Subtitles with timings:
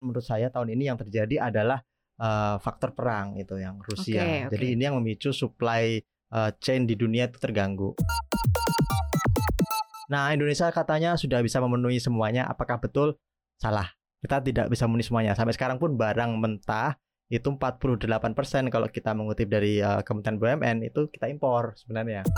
[0.00, 1.84] menurut saya tahun ini yang terjadi adalah
[2.18, 4.24] uh, faktor perang itu yang Rusia.
[4.24, 4.52] Oke, oke.
[4.56, 6.00] Jadi ini yang memicu supply
[6.32, 7.92] uh, chain di dunia itu terganggu.
[10.10, 12.48] Nah, Indonesia katanya sudah bisa memenuhi semuanya.
[12.50, 13.14] Apakah betul?
[13.60, 13.86] Salah.
[14.20, 15.32] Kita tidak bisa memenuhi semuanya.
[15.38, 16.98] Sampai sekarang pun barang mentah
[17.30, 17.94] itu 48%
[18.74, 22.26] kalau kita mengutip dari uh, Kementerian BUMN itu kita impor sebenarnya.
[22.26, 22.32] Ya.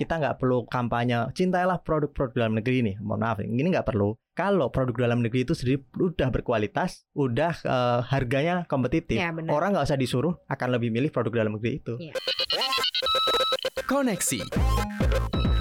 [0.00, 2.92] Kita nggak perlu kampanye cintailah produk-produk dalam negeri ini.
[3.04, 4.16] Mohon maaf, ini nggak perlu.
[4.40, 9.52] Kalau produk dalam negeri itu sendiri udah berkualitas, udah uh, harganya kompetitif, Ya, benar.
[9.52, 12.00] orang nggak usah disuruh akan lebih milih produk dalam negeri itu.
[12.00, 12.16] Ya.
[13.84, 14.40] Koneksi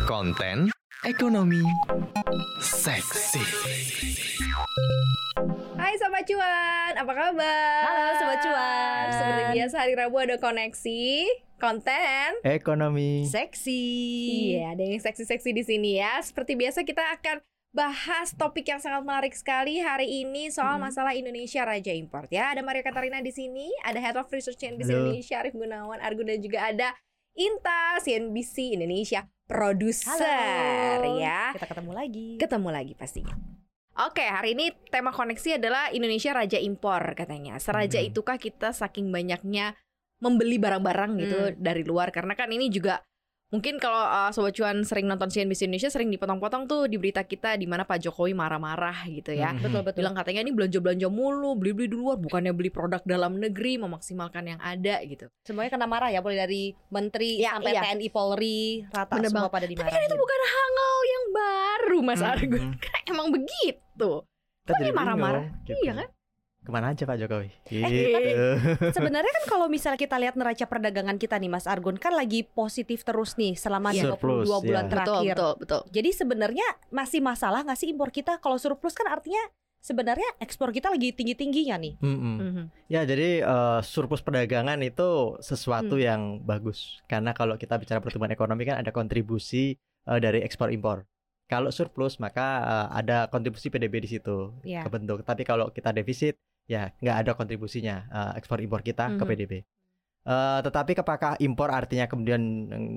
[0.08, 0.72] Konten
[1.04, 1.60] Ekonomi
[2.64, 3.44] Seksi
[5.76, 7.84] Hai Sobat Cuan, apa kabar?
[7.84, 9.06] Halo, Sobat Cuan.
[9.12, 11.04] Seperti biasa hari Rabu ada koneksi
[11.60, 12.28] konten.
[12.48, 13.28] Ekonomi.
[13.28, 13.84] Seksi.
[14.56, 16.24] Iya, ada yang seksi-seksi di sini ya.
[16.24, 21.62] Seperti biasa kita akan bahas topik yang sangat menarik sekali hari ini soal masalah Indonesia
[21.62, 22.50] Raja Import ya.
[22.54, 25.06] Ada Maria Katarina di sini, ada Head of Research CNBC Halo.
[25.06, 26.98] Indonesia Arif Gunawan Argun dan juga ada
[27.38, 31.54] Inta CNBC Indonesia produser ya.
[31.54, 32.28] Kita ketemu lagi.
[32.42, 33.36] Ketemu lagi pastinya.
[34.00, 37.60] Oke, hari ini tema koneksi adalah Indonesia Raja Impor katanya.
[37.60, 38.10] Seraja Hmm.
[38.10, 39.76] itukah kita saking banyaknya
[40.20, 41.56] membeli barang-barang gitu Hmm.
[41.60, 43.04] dari luar karena kan ini juga
[43.50, 47.54] mungkin kalau uh, sobat cuan sering nonton CNBC Indonesia sering dipotong-potong tuh di berita kita
[47.54, 49.50] di mana Pak Jokowi marah-marah gitu ya.
[49.50, 49.62] Hmm.
[49.62, 50.00] Betul betul.
[50.02, 54.60] Bilang katanya ini belanja-belanja mulu, beli-beli di luar bukannya beli produk dalam negeri memaksimalkan yang
[54.60, 55.26] ada gitu.
[55.42, 57.82] Semuanya kena marah ya, mulai dari menteri Ya, sampai iya.
[57.90, 59.94] TNI Polri, rata Bener semua pada Tapi dimarahin.
[59.98, 60.70] kan itu bukan hal
[61.04, 62.62] yang baru Mas Hmm, Argun.
[62.70, 62.74] hmm.
[62.78, 64.12] Kan emang begitu.
[64.62, 65.44] Kita jadi marah-marah?
[65.66, 65.74] gitu.
[65.82, 66.10] Iya kan?
[66.70, 67.50] Ke mana aja Pak Jokowi?
[67.66, 68.46] Eh, Gitu.
[68.94, 73.02] Sebenarnya kan kalau misalnya kita lihat neraca perdagangan kita nih Mas Argun kan lagi positif
[73.02, 74.14] terus nih selama Iya.
[74.14, 74.92] 22 Surplus, bulan ya.
[74.92, 75.10] terakhir.
[75.10, 75.82] Betul, betul, betul.
[75.90, 78.38] Jadi sebenarnya masih masalah nggak sih impor kita?
[78.38, 79.42] Kalau surplus kan artinya
[79.80, 81.94] sebenarnya ekspor kita lagi tinggi-tingginya nih.
[81.98, 82.36] Mm-mm.
[82.38, 82.64] Mhm.
[82.88, 86.06] Ya, jadi eh, surplus perdagangan itu sesuatu Hmm.
[86.06, 87.02] yang bagus.
[87.06, 89.74] Karena kalau kita bicara pertumbuhan ekonomi kan ada kontribusi
[90.06, 91.10] eh, dari ekspor impor.
[91.46, 94.84] Kalau surplus maka eh, ada kontribusi PDB di situ Iya.
[94.84, 95.24] kebentuk.
[95.24, 96.38] Tapi kalau kita defisit
[96.70, 99.30] ya nggak ada kontribusinya eh, ekspor impor kita ke Mhm.
[99.30, 99.54] PDB.
[100.30, 102.42] Eh, tetapi apakah impor artinya kemudian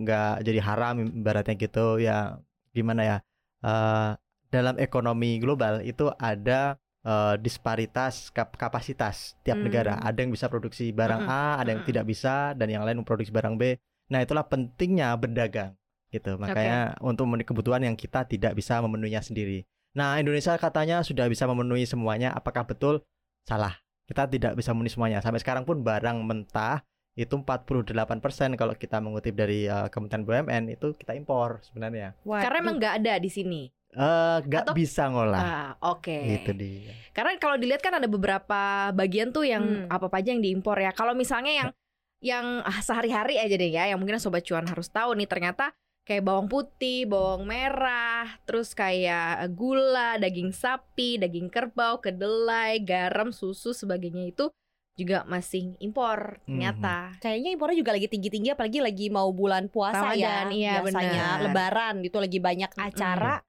[0.05, 2.37] nggak jadi haram ibaratnya gitu ya
[2.77, 3.17] gimana ya?
[3.65, 4.11] Eh,
[4.53, 9.67] dalam ekonomi global itu ada eh, disparitas kap- kapasitas tiap Hmm.
[9.67, 9.99] negara.
[9.99, 11.35] Ada yang bisa produksi barang Mm-mm.
[11.35, 11.89] A, ada yang Mm-mm.
[11.91, 13.75] tidak bisa, dan yang lain memproduksi barang B.
[14.13, 15.75] Nah itulah pentingnya berdagang
[16.15, 16.39] gitu.
[16.39, 19.67] Makanya untuk memenuhi kebutuhan yang kita tidak bisa memenuhinya sendiri.
[19.99, 22.31] Nah Indonesia katanya sudah bisa memenuhi semuanya.
[22.31, 23.03] Apakah betul?
[23.43, 23.75] Salah.
[24.03, 25.19] Kita tidak bisa memenuhi semuanya.
[25.19, 26.83] Sampai sekarang pun barang mentah
[27.13, 28.09] itu 48%
[28.57, 32.17] kalau kita mengutip dari eh, Kementerian BUMN itu kita impor sebenarnya.
[32.25, 33.63] Karena emang nggak ada di sini.
[33.93, 35.41] Eh nggak Atau- bisa ngolah.
[35.41, 36.13] Ah, oke.
[36.41, 36.97] Itu dia.
[37.13, 38.61] Karena kalau dilihat kan ada beberapa
[38.91, 39.93] bagian tuh yang Hmm.
[39.93, 40.93] apa apa aja yang diimpor ya.
[40.97, 41.69] Kalau misalnya yang
[42.23, 46.27] yang ah, sehari-hari aja deh ya, yang mungkin sobat cuan harus tahu nih ternyata kayak
[46.27, 54.35] bawang putih, bawang merah, terus kayak gula, daging sapi, daging kerbau, kedelai, garam, susu sebagainya
[54.35, 54.51] itu
[54.93, 57.17] juga masih impor ternyata.
[57.23, 60.53] Kayaknya impornya juga lagi tinggi-tinggi apalagi lagi mau bulan puasa Ramadan, ya.
[60.53, 61.43] iya, biasanya benar.
[61.49, 63.41] lebaran gitu lagi banyak acara.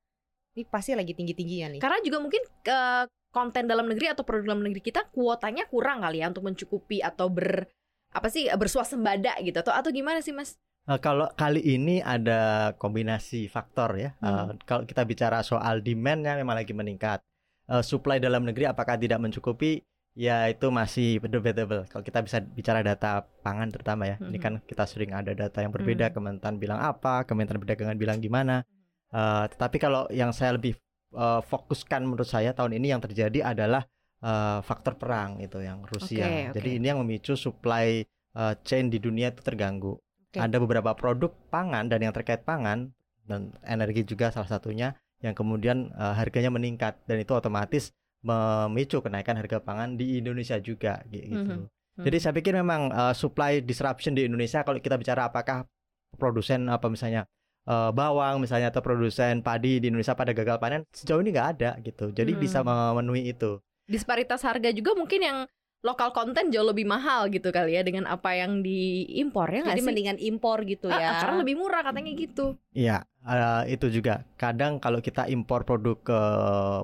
[0.53, 1.81] Ini pasti lagi tinggi-tingginya nih.
[1.81, 3.03] Karena juga mungkin eh,
[3.33, 7.27] konten dalam negeri atau produk dalam negeri kita kuotanya kurang kali ya untuk mencukupi atau
[7.27, 7.65] ber
[8.13, 10.55] apa sih bersuasembada gitu atau atau gimana sih Mas?
[10.83, 14.11] Eh, kalau kali ini ada kombinasi faktor ya.
[14.19, 14.59] Hmm.
[14.67, 17.23] kalau kita bicara soal demandnya memang lagi meningkat.
[17.71, 19.79] Eh, supply dalam negeri apakah tidak mencukupi?
[20.13, 21.87] Ya itu masih debatable.
[21.89, 24.19] Kalau kita bisa bicara data pangan terutama ya.
[24.21, 24.43] Ini Mhm.
[24.43, 26.11] kan kita sering ada data yang berbeda.
[26.11, 26.15] Hmm.
[26.19, 28.61] Kementerian bilang apa, Kementerian Perdagangan bilang gimana.
[29.09, 30.75] Eh, tetapi kalau yang saya lebih
[31.13, 33.85] eh, fokuskan menurut saya tahun ini yang terjadi adalah
[34.19, 36.25] eh, faktor perang itu yang Rusia.
[36.25, 36.55] Oke, oke.
[36.59, 38.01] Jadi ini yang memicu supply
[38.33, 39.93] eh, chain di dunia itu terganggu.
[40.33, 40.41] Oke.
[40.41, 42.89] Ada beberapa produk pangan dan yang terkait pangan
[43.23, 49.37] dan energi juga salah satunya yang kemudian eh, harganya meningkat dan itu otomatis memicu kenaikan
[49.37, 51.69] harga pangan di Indonesia juga gi- gitu.
[51.69, 52.01] Mhm.
[52.01, 55.69] Jadi saya pikir memang eh, supply disruption di Indonesia kalau kita bicara apakah
[56.15, 57.29] produsen apa misalnya
[57.63, 61.71] eh, bawang misalnya atau produsen padi di Indonesia pada gagal panen sejauh ini nggak ada
[61.79, 62.09] gitu.
[62.09, 62.41] Jadi Hmm.
[62.41, 63.61] bisa memenuhi itu.
[63.83, 65.37] disparitas harga juga mungkin yang
[65.83, 69.81] lokal konten jauh lebih mahal gitu kali ya dengan apa yang diimpor ya nggak Jadi
[69.83, 69.87] sih?
[69.91, 71.07] mendingan impor gitu Ah, ya.
[71.11, 72.55] ah, karena lebih murah katanya gitu.
[72.71, 74.23] Iya, eh, itu juga.
[74.39, 76.19] Kadang kalau kita impor produk ke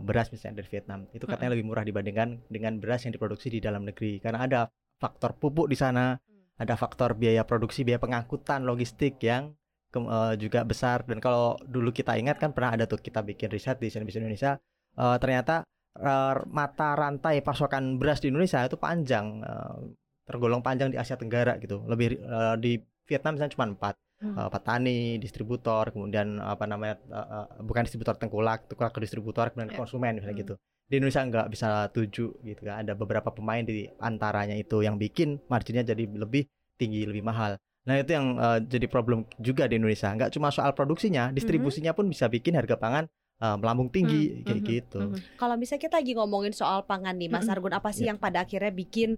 [0.03, 3.87] beras misalnya dari Vietnam, itu katanya lebih murah dibandingkan dengan beras yang diproduksi di dalam
[3.87, 4.19] negeri.
[4.19, 4.61] Karena ada
[4.99, 6.19] faktor pupuk di sana,
[6.59, 9.55] ada faktor biaya produksi, biaya pengangkutan, logistik yang
[9.89, 11.07] ke- eh, juga besar.
[11.07, 14.59] Dan kalau dulu kita ingat kan pernah ada tuh kita bikin riset di CNBC Indonesia,
[14.99, 15.63] eh, ternyata
[15.99, 19.77] eh, mata rantai pasokan beras di Indonesia itu panjang, eh,
[20.25, 21.83] tergolong panjang di Asia Tenggara gitu.
[21.85, 22.71] Lebih eh, di
[23.05, 24.35] Vietnam misalnya cuma empat, Hmm.
[24.35, 29.79] Eh, petani, distributor, kemudian apa namanya eh, bukan distributor tengkulak, tengkulak ke distributor, kemudian Ya.
[29.79, 30.43] konsumen misalnya Hmm.
[30.43, 30.55] gitu.
[30.91, 32.83] Di Indonesia nggak bisa tujuh gitu kan.
[32.83, 37.55] Ada beberapa pemain di antaranya itu yang bikin marginnya jadi lebih tinggi, lebih mahal.
[37.87, 40.11] Nah itu yang eh, jadi problem juga di Indonesia.
[40.11, 43.07] Nggak cuma soal produksinya, distribusinya pun bisa bikin harga pangan
[43.39, 44.99] eh, melambung tinggi Hmm, kayak mhm, gitu.
[45.01, 45.17] mhm.
[45.35, 47.55] Kalau misalnya kita lagi ngomongin soal pangan nih, Mas Mm-mm.
[47.55, 48.11] Argun, apa sih Ya.
[48.11, 49.15] yang pada akhirnya bikin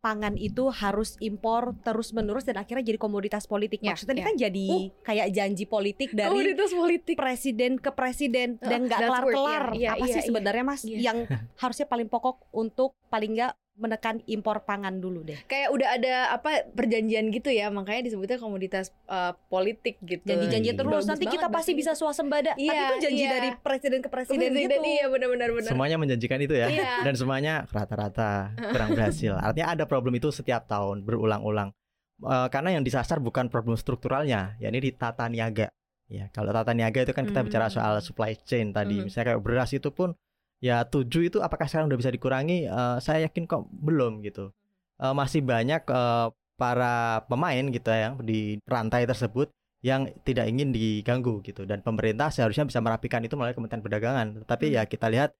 [0.00, 3.78] pangan itu harus impor terus menerus dan akhirnya jadi komoditas politik?
[3.78, 4.26] Ya, Maksudnya ini ya.
[4.26, 4.66] kan jadi
[5.02, 7.14] kayak janji politik dari Komoditas politik.
[7.14, 9.64] presiden ke presiden Uh, dan nggak kelar-kelar.
[9.70, 10.26] iya, iya, apa iya, sih iya.
[10.26, 10.98] sebenarnya Mas Iya.
[11.04, 11.18] yang
[11.54, 15.40] harusnya paling pokok untuk paling nggak menekan impor pangan dulu deh?
[15.48, 20.22] Kayak udah ada apa perjanjian gitu ya, makanya disebutnya komoditas uh, politik gitu.
[20.22, 22.52] Janji-janji terus Bagus nanti banget kita pasti bisa swasembada.
[22.52, 23.32] Tapi Iya, itu janji iya.
[23.32, 24.84] dari presiden ke presiden Presiden gitu.
[24.84, 25.70] iya benar-benar benar.
[25.72, 26.68] Semuanya menjanjikan itu ya.
[26.68, 26.92] Iya.
[27.08, 29.32] Dan semuanya rata-rata kurang berhasil.
[29.48, 31.72] Artinya ada problem itu setiap tahun berulang-ulang.
[32.20, 35.72] Eh, karena yang disasar bukan problem strukturalnya, yakni di tata niaga.
[36.04, 37.48] Ya, kalau tata niaga itu kan kita Hmm.
[37.48, 39.00] bicara soal supply chain tadi.
[39.00, 39.08] Hmm.
[39.08, 40.12] Misalnya kayak beras itu pun
[40.60, 42.68] ya tujuh itu apakah sekarang udah bisa dikurangi?
[42.68, 44.52] Eh, saya yakin kok belum gitu.
[45.00, 46.26] Eh, masih banyak eh,
[46.60, 49.48] para pemain gitu ya di rantai tersebut
[49.80, 54.26] yang tidak ingin diganggu gitu dan pemerintah seharusnya bisa merapikan itu melalui Kementerian Perdagangan.
[54.44, 54.76] Tetapi Hmm.
[54.76, 55.30] ya kita lihat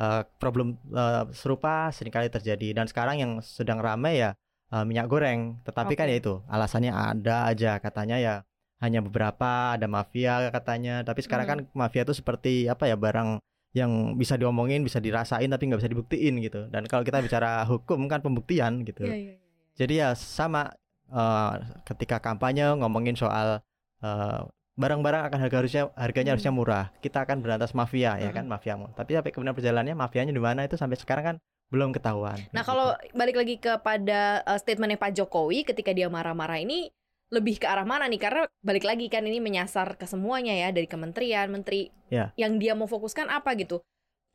[0.00, 4.30] eh, problem eh, serupa sering kali terjadi dan sekarang yang sedang ramai ya
[4.72, 5.60] eh, minyak goreng.
[5.68, 6.12] Tetapi kan Oke.
[6.14, 8.34] ya itu alasannya ada aja katanya ya
[8.80, 11.04] hanya beberapa ada mafia katanya.
[11.04, 11.52] Tapi sekarang Hmm.
[11.52, 13.36] kan mafia itu seperti apa ya barang
[13.70, 16.66] yang bisa diomongin bisa dirasain tapi nggak bisa dibuktiin gitu.
[16.68, 19.06] Dan kalau kita bicara hukum kan pembuktian gitu.
[19.06, 19.48] Iya, iya, iya.
[19.78, 20.74] Jadi ya sama
[21.10, 21.52] eh,
[21.86, 23.62] ketika kampanye ngomongin soal
[24.00, 24.40] eh,
[24.74, 26.34] barang-barang akan harga harusnya harganya Hmm.
[26.38, 26.84] harusnya murah.
[26.98, 28.36] Kita akan berantas mafia ya Hmm.
[28.40, 28.74] kan mafia.
[28.94, 31.36] Tapi sampai kemudian perjalanannya mafianya di mana itu sampai sekarang kan
[31.70, 32.34] belum ketahuan.
[32.50, 32.70] Nah, Gitu.
[32.70, 36.90] kalau balik lagi kepada uh, statementnya Pak Jokowi ketika dia marah-marah ini
[37.30, 38.18] lebih ke arah mana nih?
[38.18, 41.88] Karena balik lagi kan ini menyasar ke semuanya ya dari kementerian, menteri.
[42.10, 42.34] Ya.
[42.34, 43.78] Yang dia mau fokuskan apa gitu?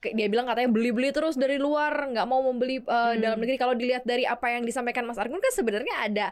[0.01, 3.19] Dia bilang katanya beli-beli terus dari luar, nggak mau membeli uh, Hmm.
[3.19, 3.57] dalam negeri.
[3.57, 6.25] Kalau dilihat dari apa yang disampaikan Mas Argun kan sebenarnya ada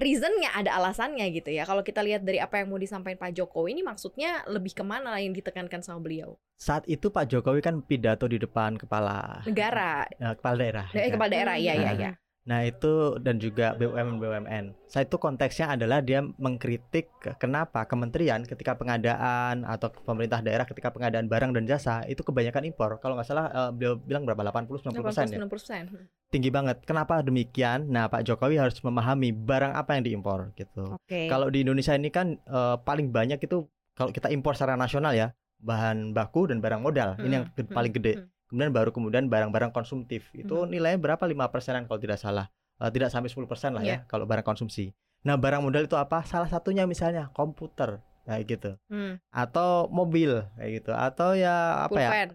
[0.00, 1.68] reasonnya, ada alasannya gitu ya.
[1.68, 5.12] Kalau kita lihat dari apa yang mau disampaikan Pak Jokowi ini maksudnya lebih ke mana
[5.12, 6.36] lah yang ditekankan sama beliau?
[6.56, 10.86] saat itu Pak Jokowi kan pidato di depan kepala Negara, eh, kepala daerah.
[10.92, 12.10] ya eh, kepala daerah, iya iya Nah, iya.
[12.42, 14.64] Nah itu dan juga BUMN BUMN.
[14.84, 20.88] Saya itu konteksnya adalah dia mengkritik ke- kenapa kementerian ketika pengadaan atau pemerintah daerah ketika
[20.88, 22.96] pengadaan barang dan jasa itu kebanyakan impor.
[22.98, 25.38] Kalau nggak salah eh, beliau bilang berapa 80 90 persen ya.
[25.38, 26.30] 90%.
[26.30, 26.80] Tinggi banget.
[26.82, 27.86] Kenapa demikian?
[27.86, 30.96] Nah Pak Jokowi harus memahami barang apa yang diimpor gitu.
[30.96, 31.28] Oke.
[31.28, 35.28] Kalau di Indonesia ini kan eh, paling banyak itu kalau kita impor secara nasional ya
[35.60, 37.20] bahan baku dan barang modal.
[37.20, 38.12] Ini yang Hmm, hmm, paling gede.
[38.16, 38.26] hmm.
[38.50, 40.26] Kemudian baru kemudian barang-barang konsumtif.
[40.34, 40.74] Itu Hmm.
[40.74, 41.22] nilainya berapa?
[41.22, 42.50] 5 persenan kalau tidak salah.
[42.82, 44.10] Eh, tidak sampai 10 persen lah ya Iya.
[44.10, 44.90] kalau barang konsumsi.
[45.22, 46.26] Nah barang modal itu apa?
[46.26, 48.70] Salah satunya misalnya komputer kayak gitu.
[48.90, 49.22] Hmm.
[49.30, 50.90] Atau mobil kayak gitu.
[50.90, 52.10] Atau ya apa ya?
[52.10, 52.30] Pulpen.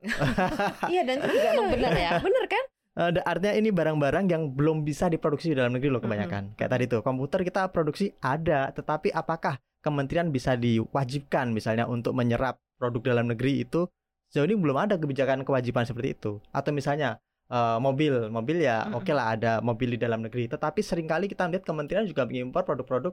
[0.92, 2.10] Iya dan itu juga benar ya.
[2.18, 2.64] Bener kan?
[2.90, 6.58] Eh, artinya ini barang-barang yang belum bisa diproduksi di dalam negeri loh kebanyakan.
[6.58, 12.58] Kayak tadi tuh komputer kita produksi ada, tetapi apakah kementerian bisa diwajibkan misalnya untuk menyerap
[12.76, 13.86] produk dalam negeri itu?
[14.30, 16.38] Sejauh ini belum ada kebijakan kewajiban seperti itu.
[16.54, 17.18] Atau misalnya
[17.50, 21.50] eh, mobil, mobil ya oke lah ada mobil di dalam negeri, tetapi sering kali kita
[21.50, 23.12] lihat kementerian juga mengimpor produk-produk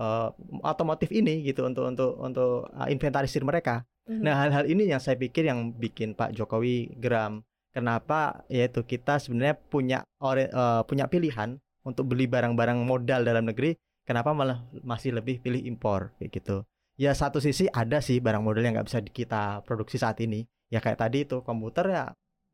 [0.00, 0.28] eh,
[0.64, 3.84] otomotif ini gitu untuk untuk untuk eh, inventarisir mereka.
[4.08, 4.20] Mhm.
[4.20, 7.44] Nah, hal-hal ini yang saya pikir yang bikin Pak Jokowi geram.
[7.72, 8.44] Kenapa?
[8.52, 13.76] Yaitu kita sebenarnya punya ore- eh, punya pilihan untuk beli barang-barang modal dalam negeri.
[14.04, 16.56] Kenapa malah masih lebih pilih impor kayak gitu?
[17.00, 20.44] Ya satu sisi ada sih barang modal yang nggak bisa kita produksi saat ini.
[20.72, 22.04] Ya kayak tadi itu komputer ya,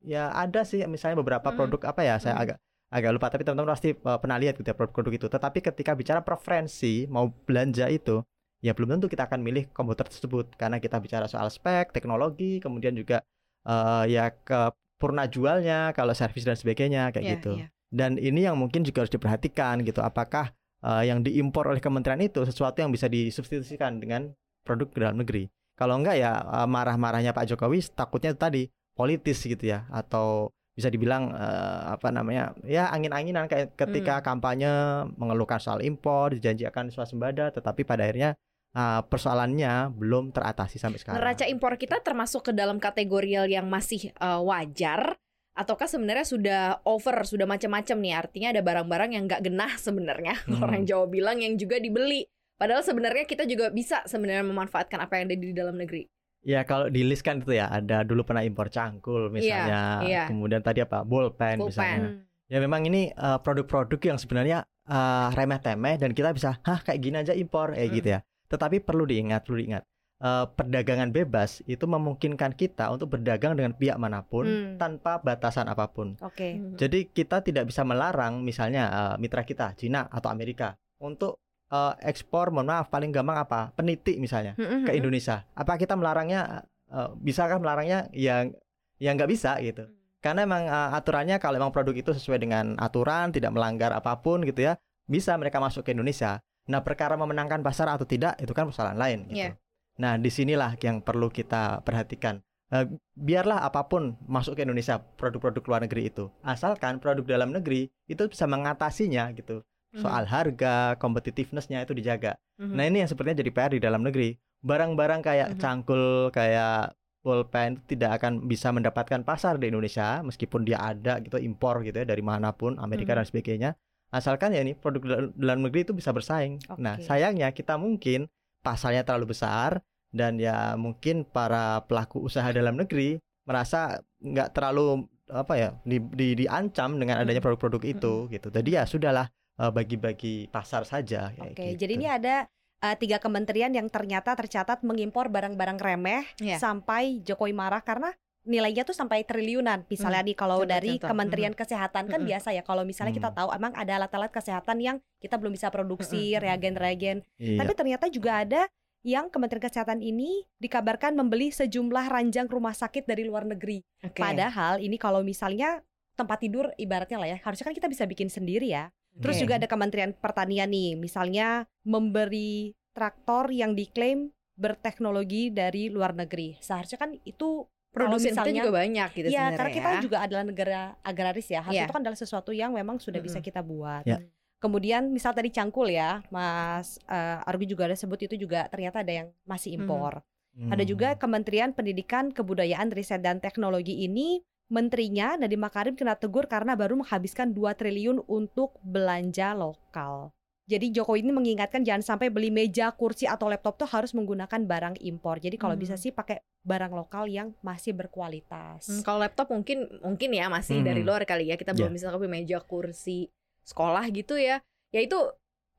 [0.03, 1.57] ya ada sih misalnya beberapa Hmm.
[1.57, 2.43] produk apa ya saya Hmm.
[2.45, 2.57] agak
[2.91, 5.27] agak lupa tapi teman-teman pasti eh, pernah lihat gitu ya produk-produk itu.
[5.31, 8.23] Tetapi ketika bicara preferensi mau belanja itu
[8.61, 12.93] ya belum tentu kita akan milih komputer tersebut karena kita bicara soal spek, teknologi, kemudian
[12.93, 13.23] juga
[13.69, 17.53] eh, ya ke purna jualnya, kalau servis dan sebagainya kayak Iya, gitu.
[17.57, 17.67] iya.
[17.91, 20.03] Dan ini yang mungkin juga harus diperhatikan gitu.
[20.05, 24.33] Apakah eh, yang diimpor oleh kementerian itu sesuatu yang bisa disubstitusikan dengan
[24.65, 25.49] produk dalam negeri?
[25.81, 31.33] Kalau enggak ya eh, marah-marahnya Pak Jokowi takutnya tadi politis gitu ya atau bisa dibilang
[31.33, 34.69] eh, apa namanya ya angin-anginan kayak ketika kampanye
[35.17, 38.37] mengeluhkan soal impor dijanjikan swasembada tetapi pada akhirnya
[38.77, 41.17] eh, persoalannya belum teratasi sampai sekarang.
[41.17, 45.17] Neraca impor kita termasuk ke dalam kategori yang masih uh, wajar
[45.61, 48.15] ataukah sebenarnya sudah over, sudah macam-macam nih.
[48.17, 50.35] Artinya ada barang-barang yang nggak genah sebenarnya.
[50.51, 50.67] Hmm.
[50.67, 52.27] Orang Jawa bilang yang juga dibeli.
[52.61, 56.05] Padahal sebenarnya kita juga bisa sebenarnya memanfaatkan apa yang ada di dalam negeri.
[56.45, 60.25] Ya kalau di list kan itu ya ada dulu pernah impor cangkul misalnya, iya.
[60.29, 62.21] kemudian tadi apa bolpen, misalnya.
[62.21, 62.21] Hmm.
[62.53, 67.17] Ya memang ini eh, produk-produk yang sebenarnya eh, remeh-temeh dan kita bisa, hah kayak gini
[67.21, 67.95] aja impor, eh Mm.
[67.97, 68.21] gitu ya.
[68.51, 69.85] Tetapi perlu diingat, perlu diingat,
[70.19, 74.77] eh, perdagangan bebas itu memungkinkan kita untuk berdagang dengan pihak mana pun Hmm.
[74.81, 76.17] tanpa batasan apa pun.
[76.25, 76.57] Oke.
[76.57, 76.77] Hmm.
[76.77, 81.37] Jadi kita tidak bisa melarang misalnya eh, mitra kita Cina atau Amerika untuk
[81.71, 85.47] eh, ekspor, mohon maaf paling gampang apa, peniti misalnya Hmm, ke Indonesia.
[85.55, 86.67] Apa kita melarangnya?
[86.91, 88.11] eh, bisakah melarangnya?
[88.11, 88.59] Yang
[89.01, 89.87] yang nggak bisa gitu.
[90.21, 94.43] Karena emang eh, aturannya kalau emang produk itu sesuai dengan aturan, tidak melanggar apa pun
[94.45, 94.77] gitu ya,
[95.09, 96.43] bisa mereka masuk ke Indonesia.
[96.69, 99.19] Nah perkara memenangkan pasar atau tidak itu kan persoalan lain.
[99.31, 99.49] Gitu.
[99.49, 99.51] Iya.
[99.99, 102.43] Nah di sinilah yang perlu kita perhatikan.
[102.71, 102.87] Eh,
[103.19, 108.23] biarlah apa pun masuk ke Indonesia produk-produk luar negeri itu, asalkan produk dalam negeri itu
[108.31, 109.67] bisa mengatasinya gitu.
[109.93, 112.39] Soal harga, competitiveness-nya itu dijaga.
[112.57, 112.75] Mhm.
[112.75, 114.33] Nah ini yang sepertinya jadi PR di dalam negeri.
[114.61, 115.59] Barang-barang kayak Mhm.
[115.59, 121.37] cangkul, kayak pulpen itu tidak akan bisa mendapatkan pasar di Indonesia meskipun dia ada gitu
[121.37, 123.19] impor gitu ya dari mana pun Amerika Mhm.
[123.19, 123.71] dan sebagainya.
[124.09, 126.59] Asalkan ya ini produk dal- dalam negeri itu bisa bersaing.
[126.77, 127.05] Nah Oke.
[127.05, 128.27] sayangnya kita mungkin
[128.61, 135.55] pasarnya terlalu besar dan ya mungkin para pelaku usaha dalam negeri merasa nggak terlalu apa
[135.55, 137.47] ya di, di- diancam dengan adanya Mhm.
[137.47, 138.49] produk-produk itu gitu.
[138.49, 139.29] Jadi ya sudahlah
[139.69, 141.29] bagi-bagi pasar saja.
[141.37, 141.85] Oke, gitu.
[141.85, 142.35] jadi ini ada
[142.81, 146.57] uh, tiga kementerian yang ternyata tercatat mengimpor barang-barang remeh Iya.
[146.57, 149.85] sampai Jokowi marah karena nilainya tuh sampai triliunan.
[149.93, 151.09] Misalnya nih kalau dari contoh-contoh.
[151.13, 152.31] Kementerian Kesehatan kan Mm-mm.
[152.33, 153.37] biasa ya kalau misalnya kita Hmm.
[153.37, 157.21] tahu emang ada alat-alat kesehatan yang kita belum bisa produksi, reagen-reagen.
[157.37, 157.61] Iya.
[157.61, 158.65] Tapi ternyata juga ada
[159.05, 163.85] yang Kementerian Kesehatan ini dikabarkan membeli sejumlah ranjang rumah sakit dari luar negeri.
[164.05, 164.25] Oke.
[164.25, 165.85] Padahal ini kalau misalnya
[166.17, 168.89] tempat tidur ibaratnya lah ya, harusnya kan kita bisa bikin sendiri ya.
[169.21, 169.43] Terus Oke.
[169.45, 176.57] juga ada Kementerian Pertanian nih, misalnya memberi traktor yang diklaim berteknologi dari luar negeri.
[176.61, 180.01] Seharusnya kan itu produsen kita juga banyak gitu ya sebenarnya karena kita ya.
[180.05, 181.61] juga adalah negara agraris ya.
[181.65, 181.89] Harusnya Iya.
[181.89, 183.49] itu kan adalah sesuatu yang memang sudah bisa Mm-mm.
[183.49, 184.05] kita buat.
[184.05, 184.19] Ya.
[184.61, 189.13] Kemudian misal tadi cangkul ya, Mas eh, Argi juga ada sebut itu juga ternyata ada
[189.25, 190.21] yang masih impor.
[190.51, 191.19] Ada juga Hmm.
[191.23, 197.51] Kementerian Pendidikan, Kebudayaan, Riset dan Teknologi ini menterinya Nadiem Makarim kena tegur karena baru menghabiskan
[197.51, 200.31] 2 triliun untuk belanja lokal.
[200.71, 205.03] Jadi Jokowi ini mengingatkan jangan sampai beli meja, kursi atau laptop tuh harus menggunakan barang
[205.03, 205.43] impor.
[205.43, 205.83] Jadi kalau Hmm.
[205.83, 208.87] bisa sih pakai barang lokal yang masih berkualitas.
[208.87, 210.87] Hmm, kalau laptop mungkin mungkin ya masih Hmm.
[210.87, 211.95] dari luar kali ya kita belum Ya.
[211.99, 213.27] bisa kopi meja kursi
[213.67, 215.19] sekolah gitu ya ya itu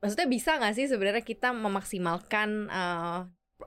[0.00, 3.20] maksudnya bisa nggak sih sebenarnya kita memaksimalkan eh,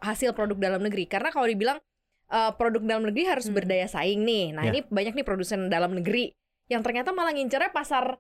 [0.06, 1.82] hasil produk dalam negeri karena kalau dibilang
[2.28, 3.56] eh, produk dalam negeri harus Hmm.
[3.56, 4.72] berdaya saing nih nah Ya.
[4.72, 6.34] ini banyak nih produsen dalam negeri
[6.66, 8.18] yang ternyata malah ngincernya pasar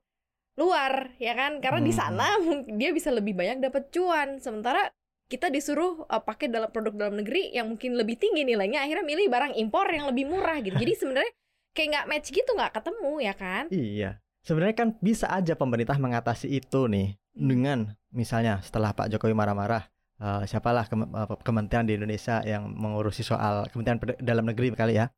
[0.55, 1.99] luar ya kan karena di Hmm.
[1.99, 4.87] sana mungkin dia bisa lebih banyak dapat cuan sementara
[5.25, 9.27] kita disuruh eh, pakai dalam produk dalam negeri yang mungkin lebih tinggi nilainya akhirnya milih
[9.27, 11.31] barang impor yang lebih murah gitu jadi sebenarnya
[11.71, 14.11] kayak nggak match gitu nggak ketemu ya kan Iya.
[14.39, 17.49] Sebenarnya kan bisa aja pemerintah mengatasi itu nih Hmm.
[17.49, 23.21] dengan misalnya setelah Pak Jokowi marah-marah eh, siapalah kem- eh, kementerian di Indonesia yang mengurusi
[23.21, 25.11] soal kementerian dalam negeri kali ya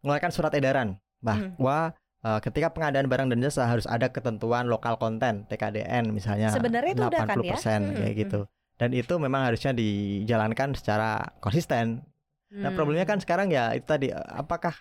[0.00, 5.44] mengeluarkan surat edaran bahwa eh, ketika pengadaan barang dan jasa harus ada ketentuan lokal konten
[5.46, 7.56] TKDN misalnya Sebenarnya itu udah kan ya?
[7.56, 8.40] 80% kayak Hmm, gitu.
[8.74, 12.02] Dan itu memang harusnya dijalankan secara konsisten.
[12.50, 12.76] Nah, Hmm.
[12.76, 14.74] problemnya kan sekarang ya itu tadi apakah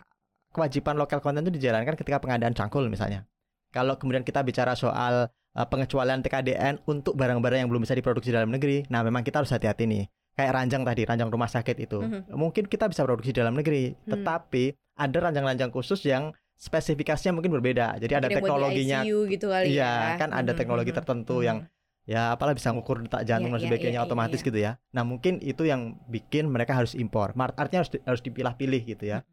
[0.50, 3.26] kewajiban lokal konten itu dijalankan ketika pengadaan cangkul misalnya.
[3.70, 8.50] Kalau kemudian kita bicara soal eh, pengecualian TKDN untuk barang-barang yang belum bisa diproduksi dalam
[8.50, 10.04] negeri, nah memang kita harus hati-hati nih.
[10.34, 12.02] Kayak ranjang tadi, ranjang rumah sakit itu.
[12.02, 12.34] Mhm.
[12.34, 14.18] Mungkin kita bisa produksi dalam negeri, Hmm.
[14.18, 17.98] tetapi ada ranjang-ranjang khusus yang spesifikasinya mungkin berbeda.
[18.02, 20.98] Jadi ada Mungkin di teknologinya ICU gitu kali Iya, ya kan ada Mhm, teknologi mhm,
[20.98, 21.46] tertentu mhm.
[21.46, 21.58] yang
[22.04, 24.48] ya apalah bisa ngukur detak jantung Iya, dan iya, sebagainya iya, iya, otomatis iya.
[24.48, 24.72] gitu ya.
[24.96, 27.36] Nah mungkin itu yang bikin mereka harus impor.
[27.36, 29.24] Artinya harus harus dipilah-pilih gitu ya.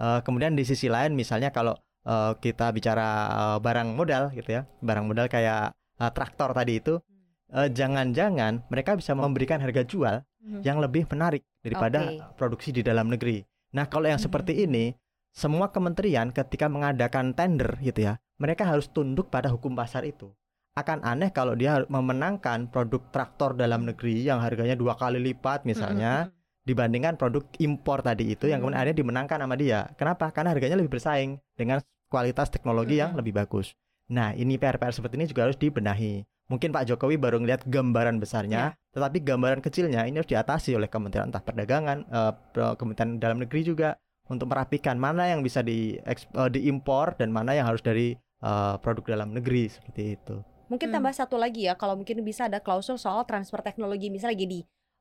[0.00, 4.62] Eh, kemudian di sisi lain misalnya kalau eh, kita bicara eh, barang modal gitu ya,
[4.80, 6.96] barang modal kayak eh, traktor tadi itu,
[7.52, 10.64] eh, jangan-jangan mereka bisa memberikan harga jual Mhm.
[10.64, 12.40] yang lebih menarik daripada Oke.
[12.40, 13.44] produksi di dalam negeri.
[13.76, 14.26] Nah, kalau yang Mhm.
[14.26, 14.96] seperti ini,
[15.30, 20.32] semua kementerian ketika mengadakan tender gitu ya, mereka harus tunduk pada hukum pasar itu.
[20.72, 26.32] Akan aneh kalau dia memenangkan produk traktor dalam negeri yang harganya dua kali lipat misalnya
[26.32, 26.39] Mhm.
[26.62, 29.88] Dibandingkan produk impor tadi itu yang kemudian akhirnya dimenangkan sama dia.
[29.96, 30.28] Kenapa?
[30.30, 31.80] Karena harganya lebih bersaing dengan
[32.12, 33.18] kualitas teknologi yang Mhm.
[33.22, 33.72] lebih bagus.
[34.10, 36.26] Nah, ini PR-PR seperti ini juga harus dibenahi.
[36.50, 41.30] Mungkin Pak Jokowi baru ngelihat gambaran besarnya, tetapi gambaran kecilnya ini harus diatasi oleh Kementerian
[41.30, 42.32] entah perdagangan, eh,
[42.74, 43.94] Kementerian Dalam Negeri juga
[44.26, 45.94] untuk merapikan mana yang bisa di
[46.50, 50.40] diimpor dan mana yang harus dari eh, produk dalam negeri seperti itu.
[50.72, 50.96] Mungkin Hmm.
[50.96, 54.60] tambah satu lagi ya, kalau mungkin bisa ada klausul soal transfer teknologi misalnya gini.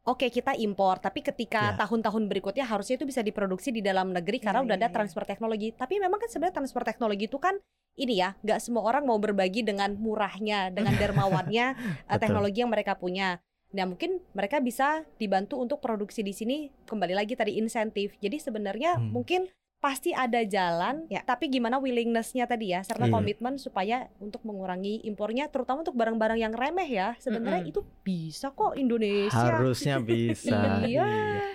[0.10, 1.78] Oke kita impor, tapi ketika Ya.
[1.78, 4.96] tahun-tahun berikutnya harusnya itu bisa diproduksi di dalam negeri karena Ya, udah ya, ada ya.
[4.98, 5.70] transfer teknologi.
[5.72, 7.56] Tapi memang kan sebenarnya transfer teknologi itu kan
[7.96, 11.66] ini ya, nggak semua orang mau berbagi dengan murahnya, dengan dermawannya
[12.10, 13.38] eh, teknologi yang mereka punya.
[13.70, 16.58] Nah mungkin mereka bisa dibantu untuk produksi di sini
[16.90, 18.18] kembali lagi tadi insentif.
[18.18, 19.14] Jadi sebenarnya Hmm.
[19.14, 19.46] mungkin
[19.80, 21.24] pasti ada jalan, Ya.
[21.24, 23.14] tapi gimana willingness-nya tadi ya, serta Iya.
[23.14, 27.16] komitmen supaya untuk mengurangi impornya, terutama untuk barang-barang yang remeh ya.
[27.18, 27.72] Sebenarnya Mm-mm.
[27.72, 29.40] itu bisa kok Indonesia.
[29.56, 30.84] Harusnya bisa.
[30.84, 31.08] Iya.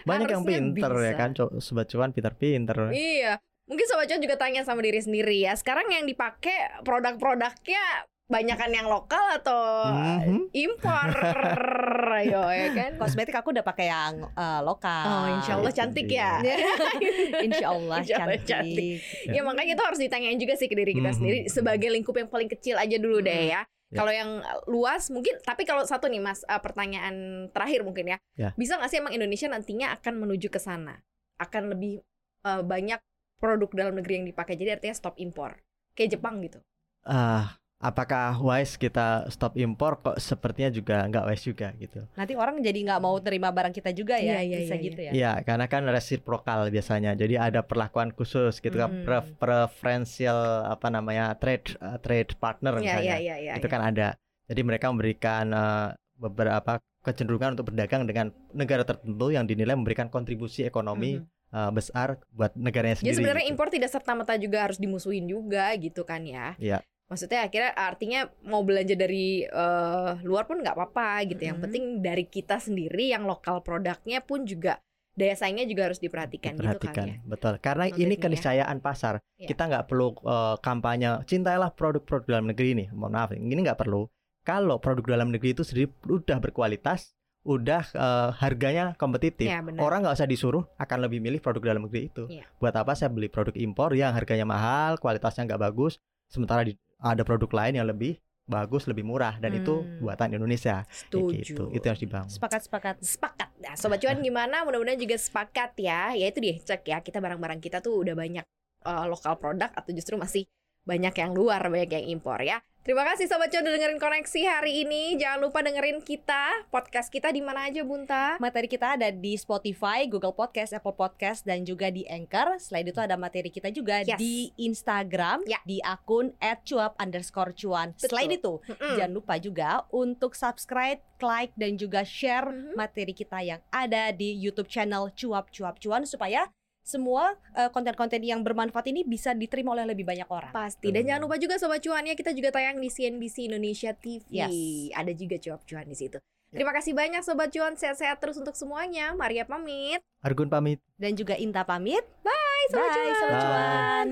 [0.03, 1.21] Banyak yang Harusnya pinter ya bisa.
[1.21, 2.79] kan, Co- sobat cuan pinter-pinter.
[2.91, 3.37] Iya.
[3.65, 5.53] Mungkin sobat cuan juga tanya sama diri sendiri ya.
[5.53, 10.49] Sekarang yang dipakai produk-produknya banyakan yang lokal atau Mhm.
[10.51, 11.09] impor?
[12.25, 12.91] Ayo ya kan.
[12.97, 15.05] Kosmetik aku udah pakai yang eh, lokal.
[15.05, 16.41] Oh, insya Allah cantik ya.
[17.47, 18.49] Insya Allah Insya Allah cantik.
[18.49, 18.99] cantik.
[19.29, 21.17] Ya makanya itu harus ditanyain juga sih ke diri kita Mhm.
[21.17, 23.53] sendiri sebagai lingkup yang paling kecil aja dulu deh Mhm.
[23.53, 23.63] ya.
[23.93, 24.01] Ya.
[24.01, 24.31] Kalau yang
[24.67, 28.51] luas mungkin, tapi kalau satu nih mas uh, pertanyaan terakhir mungkin ya, Ya.
[28.57, 30.99] bisa nggak sih emang Indonesia nantinya akan menuju ke sana,
[31.39, 32.03] akan lebih
[32.43, 32.99] uh, banyak
[33.39, 35.63] produk dalam negeri yang dipakai, jadi artinya stop impor,
[35.95, 36.59] kayak Jepang gitu.
[37.05, 42.01] Ah, apakah wise kita stop impor kok sepertinya juga nggak wise juga gitu.
[42.15, 45.01] Nanti orang jadi nggak mau terima barang kita juga ya, Iya, iya, bisa iya, gitu
[45.01, 45.13] ya.
[45.13, 47.13] Iya, karena kan resiprokal biasanya.
[47.13, 52.81] Jadi ada perlakuan khusus gitu kan, pre- preferential apa namanya trade uh, trade partner Iya
[52.81, 53.05] misalnya.
[53.05, 53.53] iya iya iya.
[53.57, 54.17] itu kan ada.
[54.45, 60.65] Jadi mereka memberikan uh, beberapa kecenderungan untuk berdagang dengan negara tertentu yang dinilai memberikan kontribusi
[60.65, 61.25] ekonomi Mhm.
[61.53, 63.17] uh, besar buat negaranya Jadi sendiri.
[63.21, 63.53] sebenarnya gitu.
[63.53, 66.57] impor tidak serta merta juga harus dimusuhin juga gitu kan ya.
[66.57, 66.81] Iya.
[67.05, 71.43] Maksudnya akhirnya artinya mau belanja dari eh, luar pun nggak apa-apa gitu.
[71.43, 71.65] Yang Mhm.
[71.69, 74.81] penting dari kita sendiri yang lokal produknya pun juga
[75.15, 77.17] daya saingnya juga harus diperhatikan, gitu Diperhatikan, kan ya.
[77.23, 77.55] betul.
[77.63, 78.23] Karena Motifnya ini ya.
[78.25, 79.15] keniscayaan pasar.
[79.39, 79.47] Iya.
[79.47, 82.85] Kita nggak perlu uh, kampanye cintailah produk-produk dalam negeri ini.
[82.91, 84.11] Mohon maaf, ini nggak perlu.
[84.43, 87.15] Kalau produk dalam negeri itu sendiri udah berkualitas,
[87.47, 89.47] udah uh, harganya kompetitif.
[89.47, 89.79] Benar.
[89.79, 92.27] Orang nggak usah disuruh akan lebih milih produk dalam negeri itu.
[92.27, 92.45] Iya.
[92.59, 97.23] Buat apa saya beli produk impor yang harganya mahal, kualitasnya nggak bagus, sementara di- ada
[97.23, 100.05] produk lain yang lebih bagus, lebih murah dan itu Hmm.
[100.05, 100.85] buatan Indonesia.
[100.85, 101.33] Kayak Setuju.
[101.41, 101.65] gitu.
[101.73, 102.31] Itu yang harus dibangun.
[102.31, 102.95] Sepakat sepakat.
[103.01, 103.49] Sepakat.
[103.59, 104.69] Nah, sobat cuan gimana?
[104.69, 106.13] Mudah-mudahan juga sepakat ya.
[106.13, 106.99] Ya itu dia cek ya.
[107.01, 108.45] Kita barang-barang kita tuh udah banyak
[108.85, 110.45] eh, lokal produk atau justru masih
[110.85, 112.61] banyak yang luar, banyak yang impor ya.
[112.85, 115.17] Terima kasih sobat cuan udah dengerin koneksi hari ini.
[115.17, 118.37] Jangan lupa dengerin kita podcast kita di mana aja Bunta.
[118.37, 122.61] Materi kita ada di Spotify, Google Podcast, Apple Podcast, dan juga di Anchor.
[122.61, 124.21] Selain itu ada materi kita juga Yes.
[124.21, 125.65] di Instagram, Ya.
[125.65, 127.97] di akun @cuap underscore cuan.
[127.97, 128.05] Betul.
[128.13, 128.97] Selain itu, Mm-mm.
[129.01, 132.77] jangan lupa juga untuk subscribe, like, dan juga share Mhm.
[132.77, 136.53] materi kita yang ada di YouTube channel Cuap Cuap Cuan supaya
[136.85, 140.53] semua eh, konten-konten yang bermanfaat ini bisa diterima oleh lebih banyak orang.
[140.53, 144.29] Pasti dan jangan lupa juga sobat cuannya kita juga tayang di CNBC Indonesia TV.
[144.29, 144.53] Yes.
[144.93, 146.21] Ada juga cuap cuan di situ.
[146.55, 149.11] Terima kasih banyak sobat cuan, sehat-sehat terus untuk semuanya.
[149.19, 149.99] Maria pamit.
[150.23, 150.79] Argun pamit.
[150.95, 152.07] Dan juga Inta pamit.
[152.23, 153.17] Bye sobat Bye, cuan.
[153.19, 153.43] Sobat Bye.
[153.43, 154.09] Cuan.